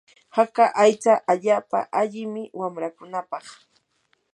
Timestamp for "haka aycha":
0.37-1.13